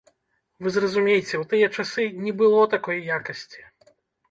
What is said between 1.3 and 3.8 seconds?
у тыя часы не было такой якасці.